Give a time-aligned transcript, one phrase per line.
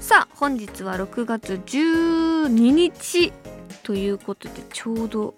[0.00, 3.32] さあ本日は6月12日
[3.82, 5.34] ということでちょうど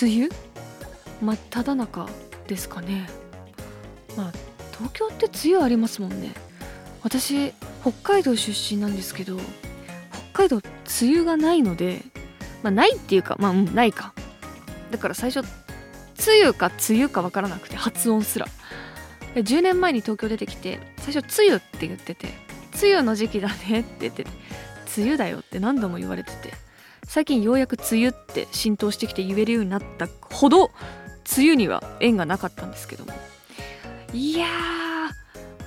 [0.00, 0.28] 梅雨？
[1.20, 2.08] 真っ只中
[2.46, 3.10] ですかね。
[4.16, 4.32] まあ
[4.72, 6.32] 東京って梅雨ありますもんね。
[7.02, 9.36] 私北海道出身なんですけど
[10.32, 12.02] 北海道梅雨がないので
[12.62, 14.14] まあないっていうかまあないか。
[14.92, 15.44] だから最初
[16.26, 18.46] 梅雨か梅雨か分からなくて発音すら。
[19.34, 22.28] 10年前に東京出てきて最初梅雨って言ってて
[22.80, 24.26] 梅雨の時期だねって言って
[24.96, 26.52] 梅雨だよって何度も言われてて
[27.04, 30.70] 最近ようやく梅雨って浸透してきて言えるようになったほど
[31.36, 33.12] 梅雨には縁がなかったんですけども。
[34.12, 34.48] いやー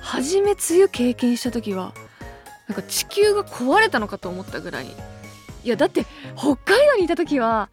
[0.00, 1.94] 初め梅雨経験した時は
[2.68, 4.86] なんか地球が壊れたのかと思ったぐらい。
[4.86, 6.04] いやだって
[6.36, 7.68] 北海道にいた時は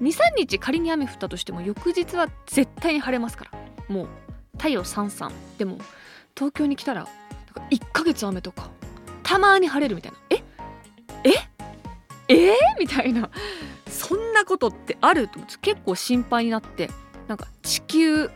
[0.00, 3.50] 23日仮に雨降ったとしても翌日は絶対に晴れますから。
[3.88, 4.08] もう
[4.56, 5.32] 太陽さんさん。
[5.58, 5.78] でも
[6.34, 7.06] 東京に来たら
[7.70, 8.70] 1ヶ月雨とか
[9.22, 10.18] たまに晴れるみたいな。
[10.30, 10.42] え？
[11.24, 11.32] え？
[12.28, 12.50] え？
[12.50, 13.30] ー、みたいな。
[13.88, 16.90] そんなことってあると思って結構心配になって
[17.28, 18.30] なんか地球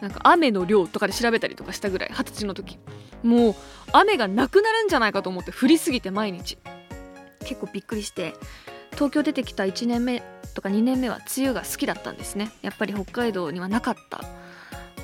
[0.00, 2.78] なんか雨の量とかで調べたりとかしたぐらい二十歳の時。
[3.22, 3.54] もう
[3.92, 6.58] 雨がなくなるんじゃないかと思って降りすぎて毎日。
[7.40, 8.34] 結構びっくりして
[8.92, 10.22] 東京出てきた1年目
[10.54, 12.50] とか2年目は梅雨が好きだったんですね。
[12.62, 14.18] やっぱり北海道にはなかった。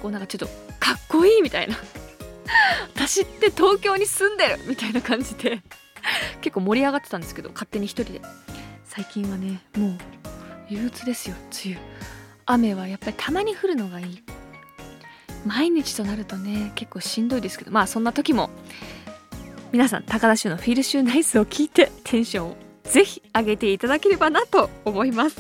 [0.03, 0.47] こうなんかちょっと
[0.78, 1.77] かっこいいみたいな。
[2.94, 5.62] 私って東京に住んでるみたいな感じで。
[6.41, 8.22] 結構盛り上がってたんですけど勝手に一人で。
[8.84, 9.98] 最近はねもう
[10.69, 11.78] 憂鬱ですよ梅雨。
[12.47, 14.22] 雨はやっぱりたまに降るのがいい。
[15.44, 17.70] 毎日となるとね結構しんどいですけど。
[17.70, 18.50] まあそんな時も
[19.72, 25.37] 皆さん高田州のフィールシューナイスを聞いてテンションをぜひ上げていただければなと思います。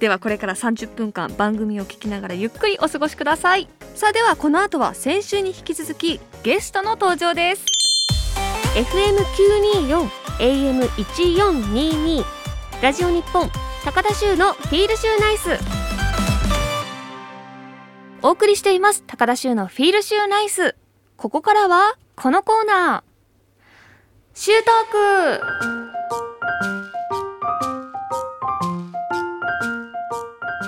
[0.00, 3.68] ではこれから30分間番組を聞きながらゆっくりお過ごしください。
[3.94, 7.64] さあではこの後は先週に引き続きゲストの登場です。
[8.74, 10.08] FM924
[10.38, 12.24] AM1422
[12.82, 13.50] ラジオ日本
[13.84, 15.58] 高田州のフィールシューナイス。
[18.22, 20.76] お送りしています高田州のフィールシューナイス。
[21.16, 23.02] ここからはこのコーナー。
[24.34, 25.75] シュートーク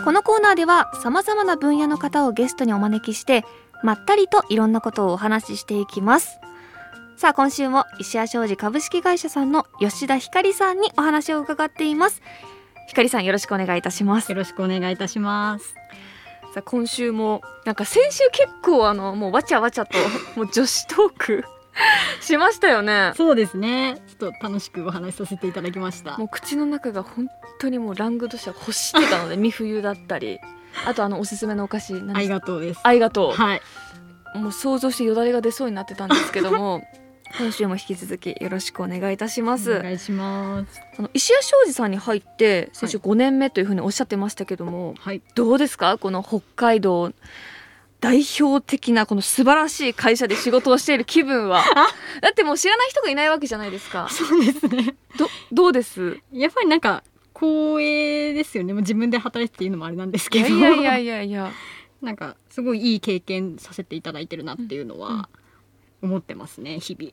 [0.09, 3.45] このコーナーでは様々な分野の方をゲストにお招きして
[3.83, 6.41] まったりといろんなことをお話ししていきます。
[7.19, 12.23] さあ今週も石屋商事株式会社さんの吉田ひかりさんにお話を伺っています。
[12.87, 14.33] ひかりさんよろしくお願いいたします。
[14.33, 15.75] よろしくお願いいたします。
[16.55, 19.99] さあ今週もなんか先週結構あのもうわちゃわちゃと
[20.37, 21.45] もう女子トーク
[22.21, 24.01] しましたよねそうですね。
[24.09, 26.25] ちょっと楽しくお話しさせていただきましたも。
[26.25, 27.29] う口の中が本
[27.61, 30.39] 当にもうラングドシャ欲してたので 三冬だったり
[30.87, 32.81] あとあのおすすめのお菓子何ありがとうです。
[32.83, 33.63] ありがとはい。
[34.35, 36.83] うもう想像してよだれが出そうになってたんですけども
[37.39, 40.81] 今週も引き続きよろしくお願いいたしますお願いします。
[40.99, 45.23] あの石屋商事さんに入って先週5年目というふうにおっしゃってましたけども、はい。
[45.35, 45.99] どうですか？
[45.99, 47.13] この北海道
[48.01, 51.65] 代表的なこの素晴らしい会社で仕事をしている気分は
[52.23, 54.95] だってもう知らない人がいないわけじゃないですかそうですね。
[55.19, 56.19] どどうです？
[56.33, 57.03] やっぱりなんか
[57.35, 58.73] 光栄ですよね。
[58.73, 60.49] もう自分で働いてっていうのもあれなんですいけど。
[60.49, 61.53] やいやいやいやいや
[62.01, 65.29] なんかすごいいい経験させていただいてるなっていうのうんは
[66.01, 66.79] 思ってますね。
[66.79, 67.13] 日々。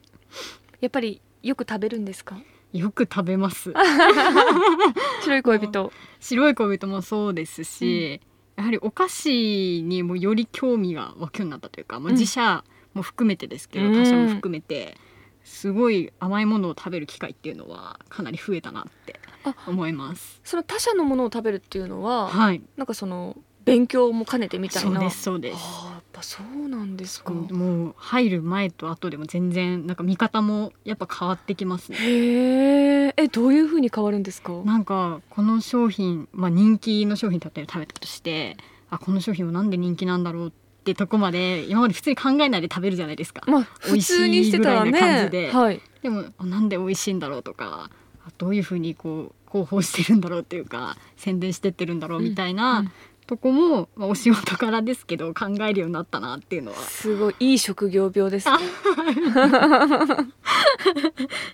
[0.82, 2.38] やっぱりよく食べるんですか？
[2.74, 3.74] よく食べます。
[5.24, 8.22] 白い恋人白い恋人もそうですし、
[8.56, 12.18] やはりお菓子にもより興味が湧くようになったというか、まあ、うん。
[12.18, 13.94] 自社も含めてですけど、うん。
[13.94, 14.96] 他社も含めて
[15.44, 20.42] すごい甘いものを食べる機会っていうのはかなり増えたなってあ思います。
[20.44, 24.92] その他社のものを食べるっていうのは、はい、なんかその勉強も兼ねてみたいな。
[24.92, 25.58] そうですそうです。
[25.58, 27.34] あーやっぱそうなんですか。
[27.34, 31.98] もう入る前と後でも全然なんか見方もやっぱ変わってきますね。
[32.00, 33.14] へー。
[33.18, 34.54] えどういう風に変わるんですか？
[34.64, 38.56] なんかこの商品、まあ、人気の商品だったり食べたとして
[38.90, 40.52] あこの商品はなんで人気なんだろうっ
[40.84, 43.42] てとこまで今まで普通に考えないで食べるじゃないですか。
[43.48, 45.24] まあ普通にしてたら美味しいぐらいな感ね。
[45.26, 45.52] じで。
[45.52, 45.82] はい。
[46.04, 47.90] でもあなんで美味しいんだろうとか
[48.28, 52.92] あどういうふうにこう広報してるんだろうっていうか宣伝してってるんだろうみたいな、うん
[53.28, 56.78] とこも、まあ、お仕事からですけど考えるようになったなっていうのは。
[56.78, 58.58] すごいいい職業病ですね。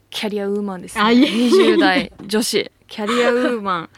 [0.10, 1.04] キャリアウーマンですね。
[1.04, 1.76] あいえいえ。
[1.76, 2.72] 20代女子。
[2.88, 3.90] キャリアウーマン。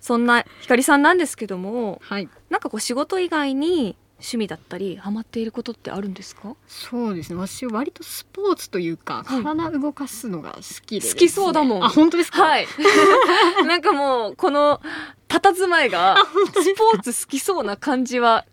[0.00, 2.28] そんなひかりさんなんですけどもはい。
[2.50, 6.54] なんかこう仕事以外に趣味だったりハマっていることってあるんですか？
[6.68, 7.36] そうですね。
[7.38, 9.42] 私割とスポーツというかはい。
[9.42, 11.84] 体動かすのが好きでね、好きそうだもん。
[11.84, 12.42] あ本当ですか？
[12.42, 12.66] はい。
[13.66, 14.80] なんかもうこの
[15.28, 16.16] 佇まいが
[16.62, 18.44] スポーツ好きそうな感じは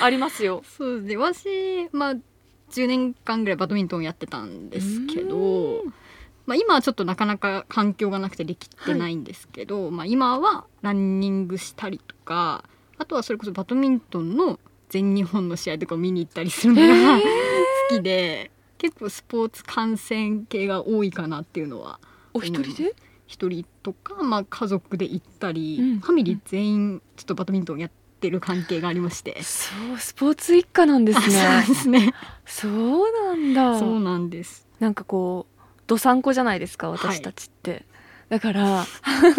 [0.00, 0.62] ありますよ。
[0.76, 1.16] そうですね。
[1.16, 2.12] 私まあ
[2.70, 5.82] 10年間ぐらいバドミントンやってたんですけうど、
[6.46, 12.62] まあ、今はちょっとなかなか環境がなくてできてないんですけど、まあ、今はランニングしたりとか
[12.98, 21.98] あとはそれこそバドミントンの全日本の試合とかを見に行ったりするのが好きで結構スポーツ観戦系が多いかなっていうのは
[22.32, 22.94] お一人で？
[23.26, 27.90] 一人とか、まあ、家族で行ったり、うんファミリー全員ちょっとバドミントンやっ
[28.20, 29.42] てる関係がありまして。
[29.42, 32.14] そうスポーツ一家なんですあそうねですね。
[32.46, 33.78] そうなんだ。
[33.78, 34.66] そうなんです。
[34.80, 37.84] なんかこうどさんこじゃないですか私たちって、
[38.30, 38.86] だから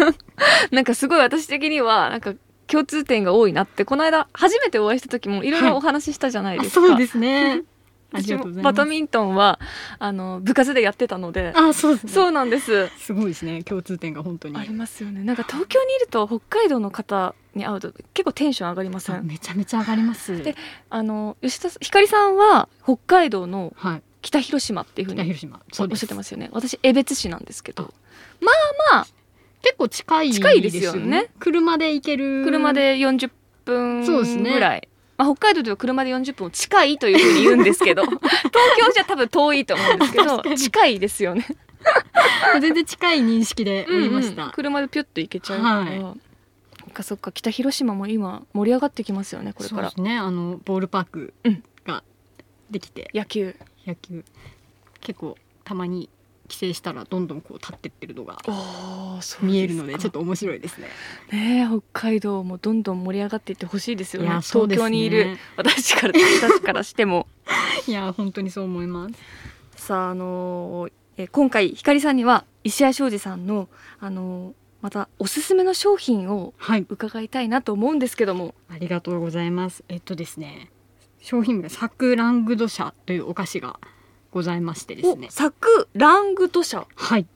[0.70, 2.34] なんかすごい私的にはなんか
[2.70, 7.62] 共通点が多いなってこの間初めてお会いした時もいろいろお話ししたじゃないあですか、そうですね。
[8.62, 9.60] バドミントンは
[10.00, 12.12] あの部活でやってたのであ、そうですね。
[12.12, 13.62] そうなんですすごいですね。
[13.62, 14.56] 共通点が本当に。
[14.56, 19.16] ありますよねなんか東京にいると北海道の方に会うと結構テンション上がりません？
[19.16, 20.42] あめちゃめちゃ上がります。
[20.42, 20.56] で
[20.90, 24.02] あの吉田ひかりさんは北海道のはい。
[24.22, 25.22] 北広島っていうふうに。
[25.22, 27.94] おっしゃってますよね私江別市なんですけど
[29.62, 31.30] 結構近い近いですよね。
[31.38, 32.44] 車で行ける。
[32.44, 32.72] 車。
[32.72, 33.30] で40
[33.64, 41.46] 分ぐらい、まあ、北海道では車で40分近いというふうに言うんですけど 東京じゃ多分遠いと思うんですけど近いですよね。
[42.60, 44.42] 全然近い認識でおりました。
[44.42, 45.98] うんうん車でピュッと行けちゃうから、はい。
[45.98, 49.82] そっかそっか北広島も今盛り上がってきますよねこれから。
[49.82, 50.18] そうですね。
[50.18, 51.62] あのボールパークうん。
[51.86, 52.02] が
[52.70, 53.54] できて、野球。
[53.86, 54.24] 野球。
[55.00, 56.08] 結構たまに
[56.50, 58.36] 帰省したらどんどんこう立ってってるのが
[59.40, 60.88] 見えるのでちょっとと面白いですね。
[61.32, 67.26] ねえ北海道もどんどん盛り上がっていってほしいですよいねね東京にいる私から私からしても
[67.86, 69.14] いや本当にそう思います。
[69.86, 73.68] さああのーえー今回ひかりさんには石谷庄司さんの
[74.00, 74.52] あのー
[74.82, 76.86] またおすすめの商品をはい。
[76.88, 79.84] 伺いたいなと思うんですけどもありがとうございます。
[79.88, 80.70] えっとですね、
[81.20, 83.78] 商品名サクラングド社というお菓子が
[84.30, 85.28] ございましてですね。
[85.28, 85.30] お。
[85.30, 86.86] サクラングド社。
[86.94, 87.26] はい。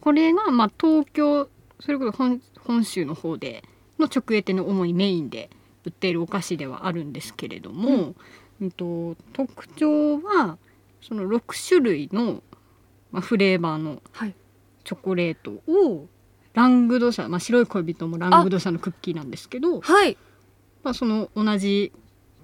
[0.00, 1.48] これがまあ東京
[1.80, 3.64] それこそ本本州の方で
[3.98, 5.50] の直営店の主にメインで
[5.84, 8.14] 売っているお菓子ではあるんですけれども、
[8.60, 8.70] うん。
[8.70, 10.58] と特徴は
[11.00, 12.42] その6種類の、
[13.10, 14.34] まあ、フレーバーのはい。
[14.82, 16.06] チョコレートを
[16.54, 20.16] ラングド社、まあ、白い恋人もラングド社のクッキーなんですけどはい。
[20.82, 21.92] まあ、その同じ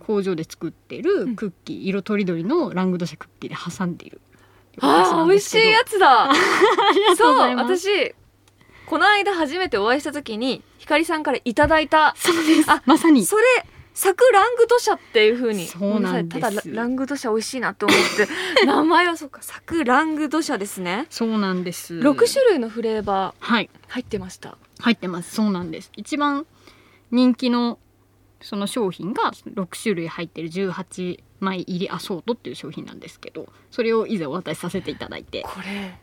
[0.06, 4.20] 工場で作ってるクッキー、色とりどりのラングドシャクッキーで挟んでいる。
[4.80, 6.30] あー美味しいやつだ。
[7.16, 8.14] そう私
[8.86, 12.70] この間初めてお会いした時にひかりさんからいただいたそうです。
[12.70, 13.24] あまさに。
[13.26, 13.42] それ
[13.94, 16.40] サクラングド社っていう風にそうなんです。
[16.40, 16.50] た。
[16.50, 18.28] だラングド社美味しいなと思って。
[18.66, 19.40] 名前はそうか。
[19.42, 21.06] サクラングド社ですね。
[21.08, 21.94] そうなんです。
[21.94, 23.70] 6種類のフレーバはい。
[23.88, 24.58] ー入ってました。
[24.80, 25.34] 入ってます。
[25.34, 25.90] そうなんです。
[25.96, 26.46] 一番
[27.10, 27.78] 人気の
[28.40, 35.42] その商品が6種類入ってる18枚入りアソートっていう商品なんですけどそれを以前お渡しさせていただいて。
[35.42, 35.98] これ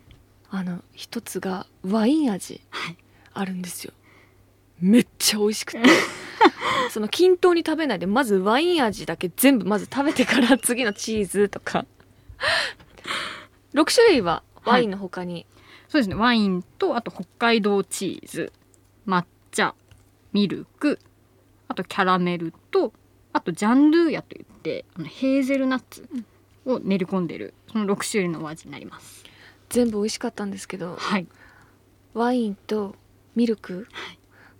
[0.49, 2.97] あの一つがワイン味はい。
[3.33, 3.93] あるんですよ。
[4.79, 5.81] めっちゃ美味しくて。
[6.91, 11.85] その均等に食べないでまずワイン味だけ全部まず食べてから次のチーズとか。
[13.73, 15.47] 6種類はワインの他に、
[15.89, 16.15] そうですね。
[16.15, 18.53] ワインとあと北海道チーズ
[19.07, 19.73] 抹茶
[20.31, 20.99] ミルク
[21.73, 22.93] あとキャラメルと
[23.33, 26.07] あとジャンドゥーヤといってあのヘーゼルナッツ
[26.65, 29.23] を練り込んでるその6種類のお味になります。
[29.69, 31.27] 全部美味しかったんですけどはい。
[32.13, 32.95] ワインと
[33.35, 33.87] ミルク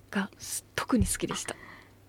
[0.10, 1.56] がす特に好きでした。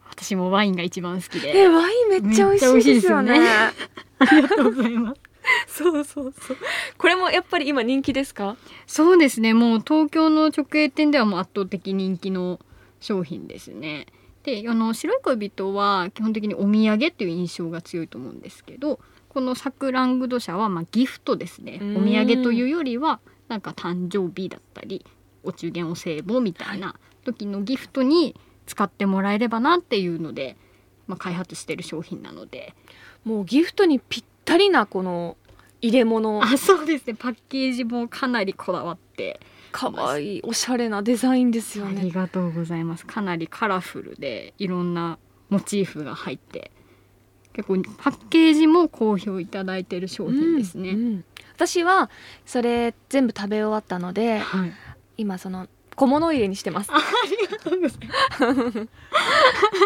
[0.08, 3.38] 私もワインが一番好きえでワインめっちゃ美味しいですよね。
[3.38, 3.72] めっちゃ
[4.20, 5.20] ありがとうございます。
[5.66, 6.56] そうそうそう。
[6.96, 8.56] これもやっぱり今人気ですか？
[8.86, 9.52] そうですね。
[9.52, 12.58] もう東京の直営店ではもう圧倒的人気の
[13.00, 14.06] 商品ですね
[14.44, 21.80] であの白い恋人は基本的にお土産っていう印象が強いと思うんですけどこのサクラングド社はまあギフトですね。
[21.82, 21.96] うん。
[21.96, 25.04] お土産というよりはなんか誕生日だったり
[25.42, 28.36] お中元お歳暮みたいな時のギフトに
[28.66, 30.56] 使ってもらえればなっていうので、
[31.06, 32.74] まあ、開発してる商品なので。
[33.24, 35.36] もうギフトにぴったりなこの
[35.80, 36.42] 入れ物。
[36.42, 37.14] あそうですね。
[37.14, 39.40] パッケージもかなりこだわって
[39.76, 43.04] かわいいおしゃれなデザインですよありねがとうございます。
[43.04, 45.18] かなりカラフルでいろんな
[45.50, 46.70] モチーフが入って
[47.54, 51.24] 結構パッケージも好評いただいてる商品ですね、うんうん。
[51.56, 52.08] 私は
[52.46, 54.72] それ全部食べ終わったのではい。
[55.16, 56.90] 今その小物入れにしてます。
[56.92, 58.88] あありがとうございます。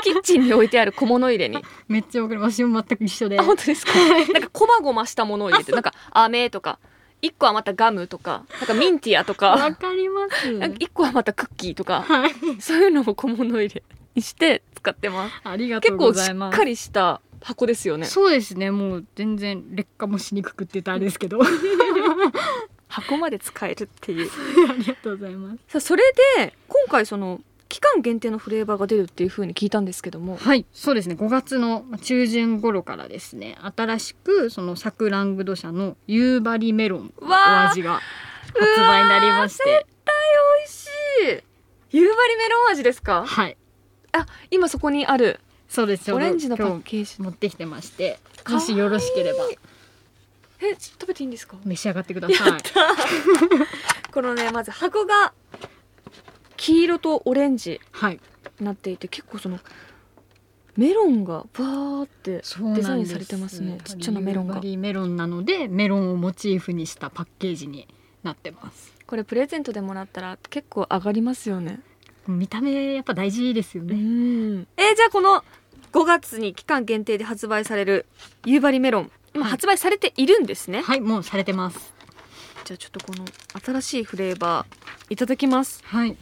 [0.05, 1.63] キッチンに置いてある小物入れに。
[1.89, 3.39] めっちゃわかります私も全く一緒で。
[3.39, 3.93] あ本当ですか？
[4.33, 6.79] なんかこまごましたものを入れてなんか飴とか
[7.21, 10.49] 一個はまたガムとかなんかミンティアとわかかります。
[10.79, 12.33] 一個はまたクッキーとかはい。
[12.61, 13.83] そういうのを小物入れ
[14.15, 15.35] にして使ってます。
[15.45, 16.55] ありがとう結構しございます。
[16.55, 18.07] っかりした箱ですよね。
[18.07, 18.71] そうですね。
[18.71, 21.41] もう全然劣化もしにくくって言ったらあれですけど。
[21.43, 21.47] あ
[22.89, 24.31] 箱まで使えるっていう。
[24.79, 25.57] りがとうございます。
[25.69, 26.03] さあそれ
[26.37, 30.37] で今回その期間限定のフレーバーが出るっていう風に聞いたんですけども。
[30.37, 31.15] はいそうですね。
[31.15, 33.59] 5月の中旬頃からですね。
[33.77, 39.87] 新しくそのサクラングド社の夕張メロンのお味が発売になりまして。
[40.65, 40.87] 美味し
[41.93, 41.99] い。
[41.99, 43.25] 夕張メロン味ですか？
[43.27, 43.57] はい。
[44.13, 46.11] あ今そこにあるそうです。
[46.13, 47.17] オレンジのパッ今ケージ。
[47.17, 49.41] 日持ってきてましてもしよろしければ。
[50.61, 51.57] え食べていいんですか？
[51.65, 52.53] 召し上がってください。
[54.11, 55.35] このねまず箱が
[56.59, 58.21] 黄色とオレンジはい。
[58.61, 59.59] になっていて結構その
[60.77, 62.43] メロンがバーって
[62.77, 63.79] デザインされてますね。
[63.85, 64.61] ちっちゃなメロンが。
[64.61, 67.89] メロンなのでメロンをモチーフにしたパッケージに
[68.23, 68.93] なってます。
[69.07, 71.81] これプレゼントでもらったら結構上がりますよね。
[72.27, 73.99] 見た目やっぱ大事ですようね、ん。
[74.77, 75.43] えーじゃあこの
[75.93, 78.05] 5月に期間限定で発売される
[78.45, 79.51] 夕張メロン今はい。
[79.53, 81.95] 発売されているんですね、はいもうされてます。
[82.65, 83.25] じゃあちょっとこの
[83.65, 85.83] 新しいフレーバーいただきます。
[85.87, 86.17] はい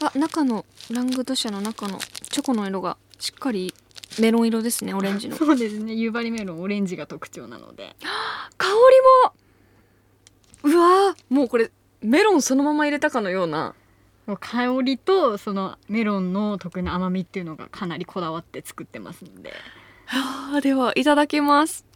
[0.00, 1.98] あ中のラングドシャの中の
[2.30, 3.74] チョコの色がしっかり
[4.20, 5.36] メロン色ですねオレンジの。
[5.36, 7.96] 香 そうですね夕張メロンオレンジが特徴なので。
[8.60, 8.66] り
[10.66, 13.74] もうわーもうこれメロンそのまま入れたかのような。
[14.40, 19.54] 香りとそのメロンの特有の甘みっていうのがかなりこだわって作ってますので。
[20.06, 21.86] あーではいただきます。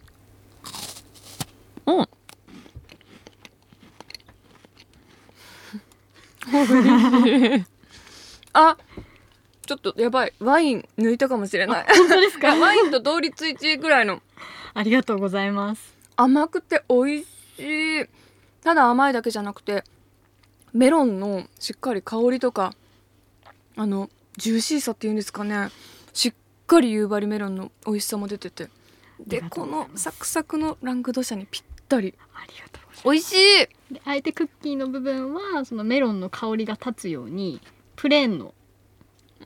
[1.87, 2.09] うん
[8.55, 8.77] あ
[9.65, 10.33] ちょっとやばい。
[10.41, 11.87] ワイン抜いたかもしれない。
[11.89, 12.57] 本当ですか？
[12.57, 14.21] ワインと同率1位ぐらいの。
[14.75, 15.95] ありがとうございます。
[16.17, 18.07] 甘くて美味しい。
[18.63, 19.85] ただ甘いだけじゃなくて
[20.73, 22.75] メロンのしっかり香りとか
[23.77, 25.71] あのジューシーさっていうんですかね。
[26.13, 26.35] しっ
[26.67, 28.69] かり夕張メロンの美味しさも出てて。
[29.21, 32.15] でこのサクサクのラングドシャにぴったり。
[32.35, 33.95] ありがとう美味しい。
[33.95, 37.61] であえてクッキーの部分はそのメロンの香りが立つように
[37.97, 38.55] プレーンの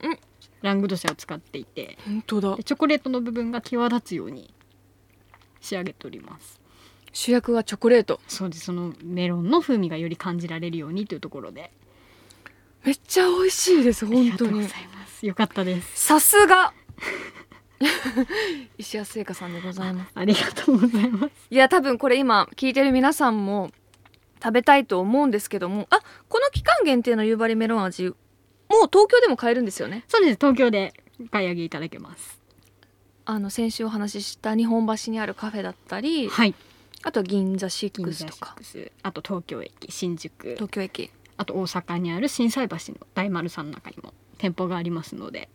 [0.03, 0.19] うん。
[0.62, 1.99] ラングドシャを使っていて。
[2.05, 2.57] 本当だ。
[2.57, 4.53] でチョコレートの部分が際立つように
[5.61, 6.61] 仕上げております。
[7.12, 8.21] 主役はチョコレート。
[8.29, 8.67] そうです。
[8.67, 11.73] そのメロンの風味がより感じられるようにというところで。
[12.85, 14.50] めっちゃ美味しいですあり本当に。
[14.53, 15.26] がとうございます。
[15.26, 16.07] よかったです。
[16.07, 16.73] さすが
[18.78, 20.12] 石谷製菓さんでございます。
[20.16, 21.33] ありがとうございます。
[21.50, 23.71] いや多分これ今聞いてる皆さんも
[24.42, 25.87] 食べたいと思うんですけども。
[25.90, 28.14] あこの期間限定の夕張メロン味もう
[28.92, 30.04] 東京でも買えるんですよね。
[30.09, 30.37] そうです。
[30.40, 32.40] 東京でお買い上げいただけます。
[33.25, 36.54] あの先週お話しした日本橋にあるカフェだったりはい。
[37.02, 38.56] あとは銀座シックスとか。
[39.02, 40.54] あと東京駅新宿。
[40.54, 41.11] 東京駅。
[41.37, 45.49] あと大阪にある心斎橋の大丸さんの中にも店舗がありますので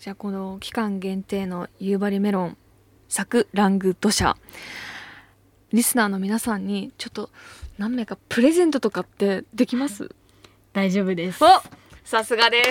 [0.00, 2.56] じゃあこの期間限定の夕張メロン
[3.08, 4.34] サクラングドシャ
[5.72, 7.30] リスナーの皆さんにちょっと
[7.78, 10.10] 何名かプレゼントとかってできます？
[10.72, 11.42] 大丈夫です。
[11.42, 11.46] お
[12.04, 12.70] さすがです。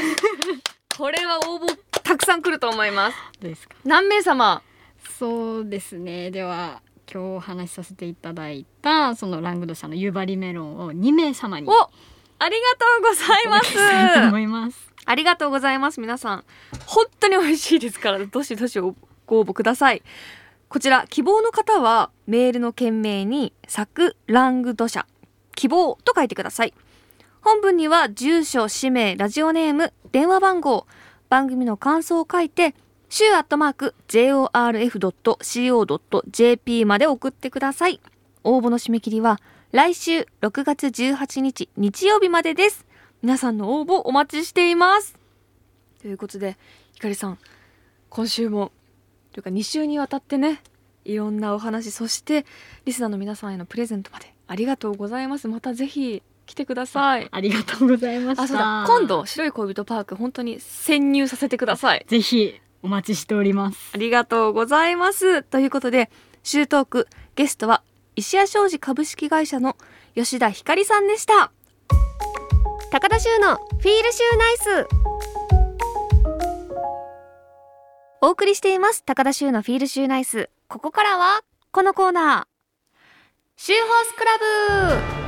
[0.97, 3.17] これは応募たくさん来ると思います。
[3.41, 3.75] ですか？
[3.83, 4.61] 何名様？
[5.17, 6.31] そうですね。
[6.31, 11.89] では今日お話しさせていただいたそのラングド社の夕張メロンを2名様にお
[12.43, 14.91] ありがとうございまお届けしたいと思すいます。
[15.05, 16.43] ありがとうございます皆さん。
[16.85, 18.95] 本当に美味しいですからどしどしご
[19.27, 20.03] 応募ください。
[20.67, 25.07] こちら希望の方はメールの件名にサクラングド社
[25.55, 26.73] 希望と書いてください。
[27.39, 30.85] 本文には住所氏名ラジオネーム電話番号
[31.29, 32.75] 番組の感想を書いて
[33.07, 35.23] 週アットマーク jorf.co.jp
[36.83, 38.01] まで送ってください。
[38.43, 39.39] 応募の締め切りは
[39.73, 42.85] 来週6月18日日曜日までです。
[43.23, 45.17] 皆さんの応募お待ちしています。
[45.99, 46.57] ということで
[46.93, 47.39] ひかりさん
[48.09, 48.71] 今週も
[49.31, 50.61] というか2週にわたってね
[51.05, 52.45] いろんなお話そして
[52.85, 55.47] リスナーの皆さんへのプレゼントまでありがとうございます。
[55.47, 57.27] またぜひ来てください。
[57.31, 58.43] ありがとうございました。
[58.43, 58.85] あそうだ。
[58.85, 62.05] 今度白い恋人パーク本当に潜入させてください。
[62.07, 63.89] ぜひお待ちしております。
[63.91, 65.41] ありがとうございます。
[65.41, 66.11] ということで
[66.43, 67.81] シュートークゲストは
[68.15, 69.75] 石屋商事株式会社の
[70.15, 71.51] 吉田光さんでした。
[72.91, 74.87] 高田修のフィールシューナイス。
[78.21, 79.03] お送りしています。
[79.03, 80.49] 高田修のフィールシューナイス。
[80.67, 81.41] ここからは
[81.71, 82.45] このコーナー。
[83.55, 85.22] シューホースクラブ。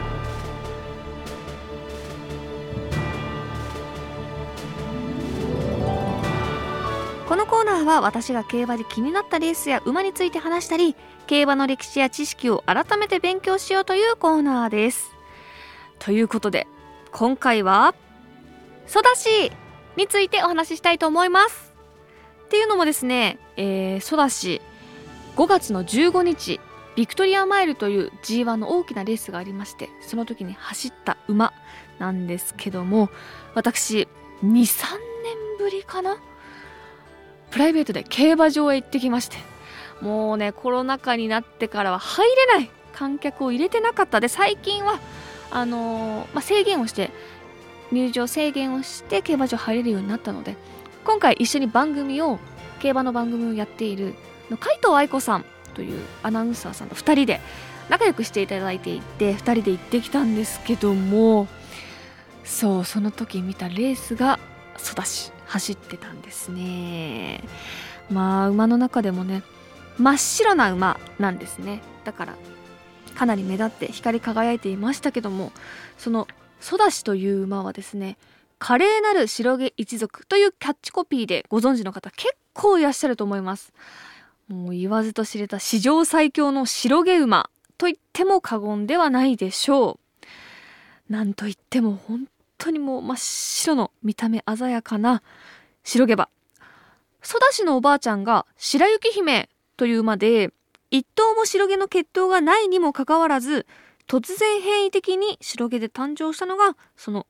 [7.36, 10.96] このコーナーは私が競馬で気になったレースや馬について話したり
[11.28, 15.12] 競馬の歴史や知識を改めて勉強しようというコーナーです。
[16.00, 16.66] ということで
[17.12, 17.94] 今回は
[18.88, 19.52] ソダシ
[19.98, 21.74] についてお話ししたいと思います。
[22.46, 24.62] っていうのもですね、えー、ソダシ
[25.36, 26.62] 5月の15日
[26.96, 31.52] ビクトリアマイルという G1 の大きなレースがありましてその時に走った馬
[32.00, 33.10] なんですけども
[33.56, 34.08] 私
[34.42, 36.18] 23年ぶりかな
[37.56, 39.38] プライベートで競馬場へ行ってきまして
[40.02, 44.20] もうねコロナ禍になってからは入れない観客を入れてなかった。
[44.20, 45.00] で最近は
[45.52, 47.12] あのー、まあ、制限をして
[47.94, 50.58] 入場制限をして競馬場入れるようになったので
[51.06, 52.40] 今回一緒に番組を
[52.82, 54.16] 競馬の番組をやっている
[54.50, 55.46] 海藤愛子さん
[55.76, 57.40] というアナウンサーさんと2人で
[57.88, 61.48] 仲良くしていただいていて2人で行ってきたんですけども
[62.44, 64.40] そうその時見たレースが
[64.76, 65.35] ソダシ。
[65.46, 67.44] 走ってたんですね。
[68.10, 69.44] まあ馬の中でもね
[69.98, 71.82] 真っ白な馬なんですね。
[72.04, 72.36] だから
[73.16, 75.52] かなり目立って光り輝いていましたけども
[75.98, 76.28] その
[76.60, 78.18] ソダシという馬はですね
[78.60, 83.74] 華麗なる白毛一族というキャッチコピーでご存知の方結構いらっしゃると思います。
[84.48, 90.00] もう言わずと知れた史上最強の白毛馬と言っても過言ではないでしょ
[91.10, 91.12] う。
[91.12, 95.22] なんといっても本当にもう真っ白の見た目鮮やかな
[95.84, 96.30] 白毛馬
[97.22, 100.52] ソダシのおばあちゃんが白雪姫という馬で
[100.92, 103.66] 一頭も白毛の血統がないにもかかわらず
[104.08, 107.26] 突然変異的に白毛で誕生したのがその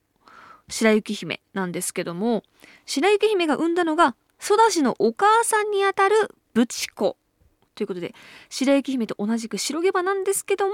[0.67, 2.43] 白雪姫なんですけども
[2.85, 6.15] 白雪姫が産んだのがソダシのお母さんにあたる
[6.53, 7.17] ブチコ
[7.75, 8.13] ということで
[8.49, 10.73] 白雪姫と同じく白毛馬なんですけども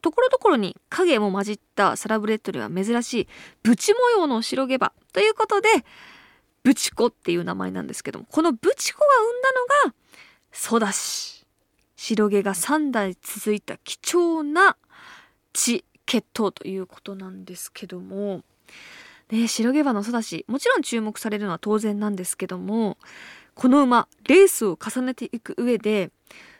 [0.00, 3.28] ところどころに影も混じったサラブレッドでは珍しい
[3.62, 5.68] ブチ模様の白毛馬ということで
[6.62, 9.94] ブチコっていう名前なんですけどもこのブチコが生んだのが
[10.52, 11.46] ソダシ
[11.96, 14.76] 白毛が3代続いた貴重な
[15.52, 18.42] 血血統ということなんですけども
[19.30, 22.96] ね白毛馬のソダシもちろん注目されるのは当然なんですけども
[23.54, 26.10] この馬レースを重ねていく上で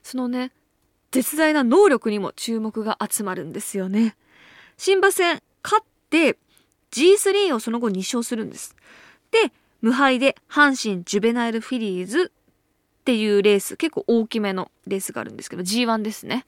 [0.02, 0.52] そのね
[1.10, 4.16] 絶大な能力にも注目が集まるんですよね。
[4.76, 6.38] 新馬戦勝って
[6.90, 8.76] G3 をその後2勝するんです。
[9.30, 16.44] で、無敗で阪神ジュベナイルフィリーズっていうレース、結構大きめのレースがあるんですけど、G1 ですね。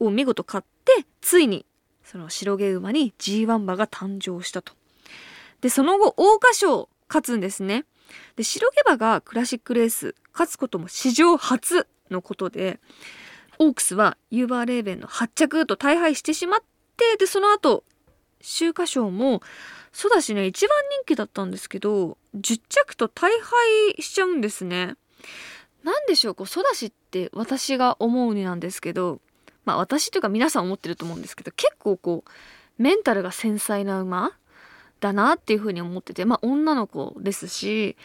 [0.00, 1.64] を見事勝って、ついに
[2.04, 4.74] その白毛馬に G1 馬が誕生したと。
[5.60, 7.84] で、その後、桜花賞勝つんですね。
[8.36, 12.80] で、白毛馬がクラシックレース勝つことも史上初のことで、
[13.66, 16.60] オークスはユーバーレーベンの8着と大敗してしまっ
[16.96, 17.84] てでその後
[18.40, 19.40] 秋華賞も
[19.92, 24.96] そうだしね一番人気だったんですけど10着と大敗しちゃうんですね。
[25.84, 29.20] なんでしょうこうソダシって私が思うになんですけど
[29.64, 32.30] まあ私というか皆さん思ってると思うんですけど結構こう
[32.82, 34.32] メンタルが繊細な馬
[35.00, 37.96] だなっていうふうに思っててまあ女の子ですし、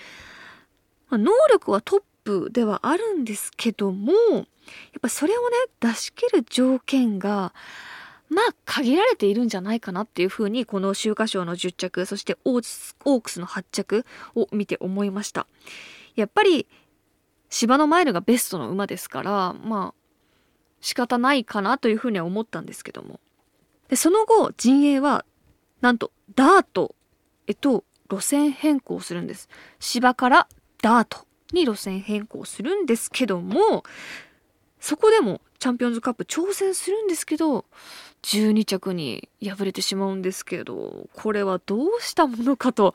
[1.10, 4.46] ま、能力はトップではあるんですけどもやっ
[5.02, 7.54] ぱそれをね出し切る条件が
[8.30, 15.48] まあ限られているんじゃないかなっていうふうにこの秋華賞の10着そしてオークスの8着を見て思いました。
[16.18, 16.68] やっぱり
[17.50, 20.44] 芝のマイルがベストの馬ですからまあ
[20.82, 23.22] 仕方ないかなというふうには思ったんですけども。
[23.88, 25.24] でその後陣営は
[25.80, 26.94] なんとダート
[27.46, 29.48] へと路線変更するんです。
[29.80, 30.48] 芝から
[30.82, 31.27] ダート。
[31.54, 33.84] に路線変更するんですけども
[34.80, 37.66] そこでもチャンピオンズカップ挑戦するんですけど
[38.24, 42.94] 12着に敗れてしまうんですけどこれはどうしたものかと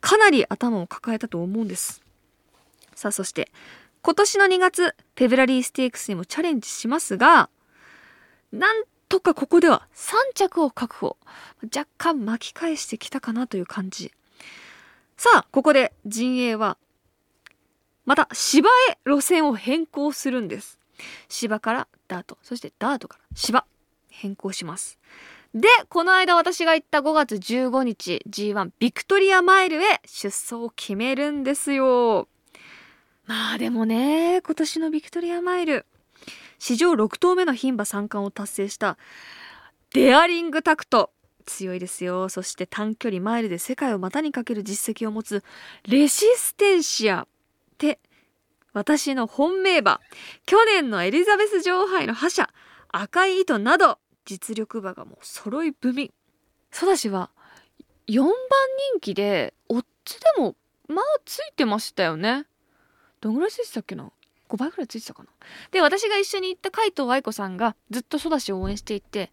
[0.00, 2.02] かなり頭を抱えたと思うんです。
[2.94, 3.50] さあそして
[4.02, 7.50] 今年の2月フェブラリーステークスにもチャレンジしますが
[8.52, 11.16] なんとかここでは3着を確保
[11.64, 14.12] 若干巻き返してきたかなという感じ。
[15.16, 16.78] さあここで陣営は
[18.10, 20.80] また芝へ路線を変更するんです。
[21.28, 23.64] 芝からダートそしてダートから芝
[24.08, 24.98] 変更します。
[25.54, 32.26] でこの間私が行った5月15日 G1 ビクトリアマイルへ出走を決めるんですよ。
[33.26, 35.86] まあでもね今年のビクトリアマイル。
[36.58, 38.98] 史上6頭目の牝馬三冠を達成した
[39.94, 41.12] デアリングタクト。
[41.46, 42.28] 強いですよ。
[42.28, 45.44] そして短距離マイルで世界を股にかける実績を持つ
[45.86, 47.28] レシステンシア。
[47.80, 47.98] て
[48.72, 50.00] 私の本命馬。
[50.46, 52.50] 去年のエリザベス女王杯の覇者
[52.92, 56.12] 赤い糸など実力馬がもう揃い踏み。
[56.70, 57.30] ソダシは
[58.06, 58.30] 4番
[58.92, 60.54] 人気でオッズでも
[60.88, 62.46] まあついてましたよね。
[63.20, 64.10] どんぐらいついてたっけな
[64.48, 65.28] ？5倍ぐらいついてたかな？
[65.72, 69.32] で私が一緒に行った海藤愛子さんがずっとソダシを応援していて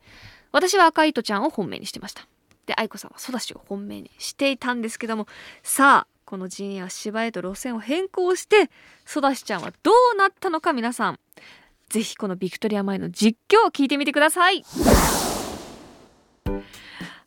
[0.52, 2.28] 私は赤い糸ちゃんを本命にしてました。
[2.66, 5.28] で愛子さんはソダシを本命にしていたんですけども
[5.64, 8.70] さあこの陣営は芝へと路線を変更して
[9.06, 11.20] ソダシちゃんはどうなったのか皆さん。
[11.88, 14.66] ぜひこのビクトリア前の実況を聞いてみてください。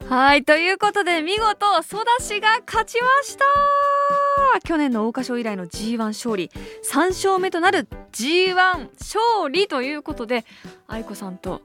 [0.06, 3.89] はいということで見事ソダシが勝ちました。
[4.64, 6.50] 去年の桜花賞以来の G1 勝利
[6.90, 8.54] 3勝目となる G1
[8.98, 10.44] 勝利ということで
[10.88, 11.62] 愛子さんと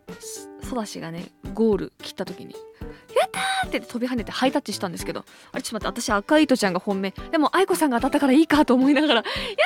[0.63, 2.53] ソダシがねゴール切った時に
[3.15, 9.65] 「やった!」って飛び跳ねてハイタッチしたんですけどあれちょっと待って私赤い糸ちゃんが本命でも愛子さんが当たったからいいかと思いながら「やったや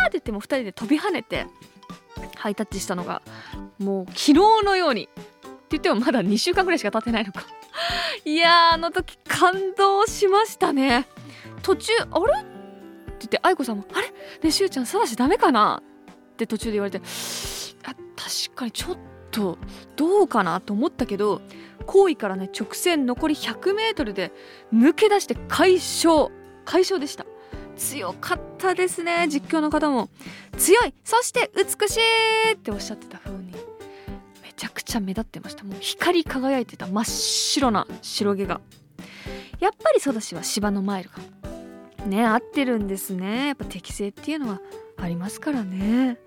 [0.00, 1.46] た!」って言っても2人で飛び跳ねて
[2.36, 3.22] ハイタッチしたのが
[3.78, 7.44] もう昨日のようにって言ってもまだ2週間ぐらいしか経ってないのか
[8.24, 11.06] いやあの時感動しましたね
[11.62, 12.40] 途中あれ？
[12.40, 12.48] って
[13.20, 14.08] 言って愛子さんも「あれ？
[14.08, 15.82] ねえしゅうちゃんさらしダメかな?」
[16.32, 17.00] って途中で言われて
[17.84, 18.96] あ確かにちょっ
[19.30, 19.58] と
[19.96, 21.40] どうかなと思ったけど
[21.86, 24.32] 行為からね直線残り 100m で
[24.72, 26.28] 抜け出して快勝。
[26.64, 27.24] 快勝でした。
[27.76, 30.08] 強かったですね実況の方も。
[30.58, 30.94] 強い！
[31.04, 32.00] そして美し
[32.50, 33.52] いっておっしゃってた風に。
[34.42, 35.62] めちゃくちゃ目立ってました。
[35.64, 38.60] もう光り輝いてた真っ白な白毛が。
[39.60, 41.16] やっぱりソダシは芝のマイルが
[42.06, 43.48] ね合ってるんですね。
[43.48, 44.60] やっぱ適性っていうのは
[44.96, 46.18] ありますからね。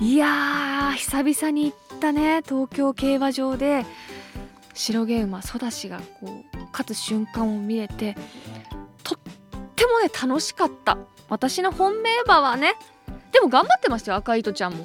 [0.00, 3.84] いやー久々に行ったね東京競馬場で。
[4.74, 8.16] 白毛馬ソダシがこう勝つ瞬間を見れて
[9.02, 9.18] とっ
[9.74, 10.96] てもね楽しかった。
[11.28, 12.74] 私の本命馬はね
[13.32, 14.78] でも頑張ってましたよ赤い糸ちゃんも。
[14.78, 14.84] ね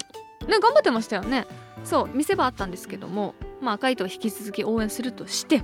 [0.59, 1.45] 頑張ってましたよね。
[1.83, 5.61] そう見せ場あったんですけどもまあ赤い糸を引き続き応援するとして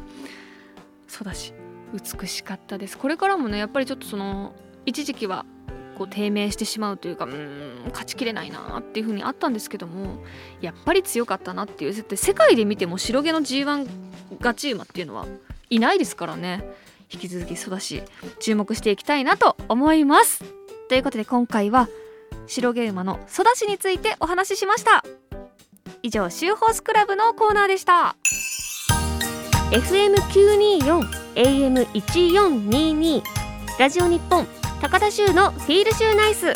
[1.08, 1.54] そうだし
[1.94, 2.98] 美しかったです。
[2.98, 4.54] これからもねやっぱりちょっとその
[4.86, 5.46] 一時期は
[5.98, 10.24] こう低迷してしまうというかうん勝ちきれないなっていう風にあったんですけども
[10.62, 11.94] やっぱり強かったなっていう。
[11.94, 13.88] 絶対世界で見ても白毛の G1
[14.40, 15.26] ガチ馬っていうのは
[15.70, 16.64] いないですからね。
[17.12, 18.04] 引き続き育し
[18.40, 20.44] 注目していきたいなと思います。
[20.90, 21.90] ということで今回は
[22.48, 25.04] 白毛馬の育ちについてお話ししました。
[26.02, 28.16] 以上シューホースクラブのコーナーでした。
[29.72, 33.22] FM924 AM1422
[33.78, 34.48] ラジオ日本
[34.82, 36.54] 高田州のフィールシューナイス。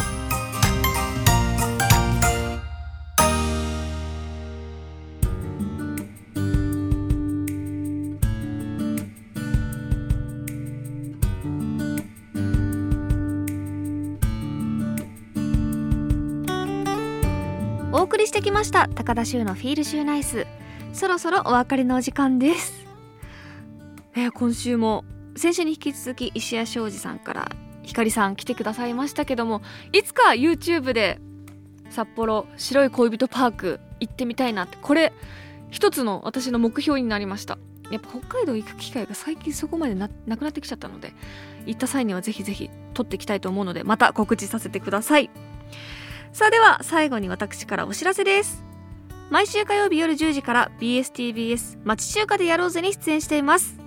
[17.92, 20.48] お送りしてきました高田州のフィールシューナイス。
[20.94, 22.83] そろそろお別れのお時間です。
[24.16, 31.20] えー今週も先週に引き続き石谷庄司さんからひかりさん来てくださいましたけどもいつか YouTube で
[31.90, 35.14] 札幌白い恋人パーク行ってみたいなってこれ
[35.72, 37.58] 一つの私の目標になりました。
[37.92, 41.14] やっぱ北海道行く機会が最近そこまでななくなってきちゃったので
[41.66, 45.30] 行った際にはぜひぜひ撮っていきたいと思うのでまた告知させてください。
[46.32, 48.64] さあでは最後に私からお知らせです。
[49.30, 53.83] 毎週火曜日夜10時から BSTBS 町中華でやろうぜに出演しています。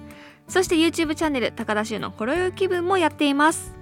[0.49, 3.75] そして YouTube チャンネル高田州のほろよい気分もやっています。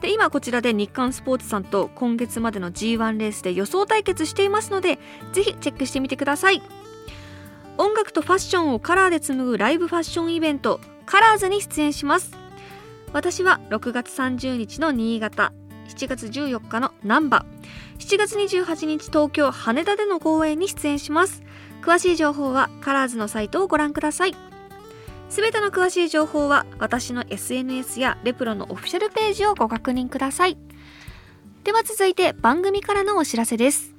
[0.00, 4.98] で今こちらで日刊スポーツさんと今月までの G1 レースで予想対決していますので
[5.32, 6.62] ぜひチェックしてみてください。
[7.76, 12.32] 音楽とファッションをカラーで紡ぐライブファッションイベントカラーズに出演します。
[13.12, 15.52] 私は6月30日の新潟
[15.88, 17.46] 7月14日の難波。
[17.98, 21.42] 7月28日東京羽田での公演に出演します。
[21.82, 24.47] 詳しい情報はカラーズのサイトをご覧ください。
[25.28, 30.56] すべての詳しい情報は私の SNS やレプロのオフィシャルページをご確認ください。
[31.64, 33.94] では続いて番組からのお知らせです。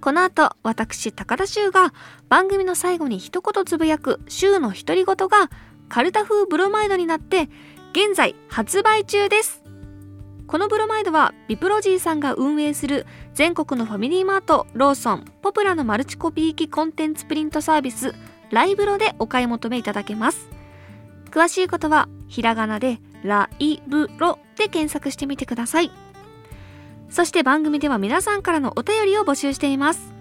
[0.00, 1.92] この後私高田修が
[2.28, 5.50] 番組の最後に一言つぶやく週の独り言が
[5.88, 7.50] カルタ風ブロマイドになって
[7.92, 9.62] 現在発売中です。
[10.46, 18.14] このブロマイドはビプロジーさんが運営する全国のファミリーマート、ローソン、ポプラのマルチコピー機コンテンツプリントサービス
[18.50, 20.61] ライブロでお買い求めいただけます。
[21.32, 25.90] 詳しいことはひらがなでライブロで検索してみてください。
[27.08, 30.12] そして番組では皆さんからのお便りを募集しています。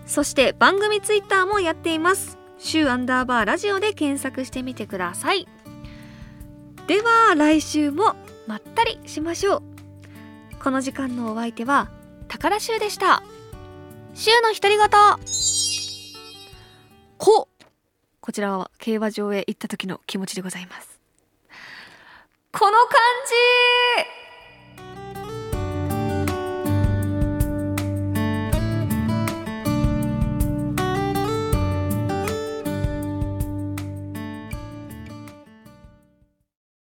[0.05, 2.37] そして番組ツイッターもやっています。
[2.57, 5.47] 週アンダーバーラジオで検索してみてください。
[6.87, 8.15] では来週も
[8.47, 9.63] まったりしましょう。
[10.61, 11.91] この時間のお相手は
[12.27, 13.21] 高田修でした。
[14.15, 14.87] 週の独り言。
[17.17, 17.49] こ
[18.23, 20.97] こちらは競馬場へ行った時の気持ちでございます。
[22.53, 23.01] この感
[24.07, 24.22] じ。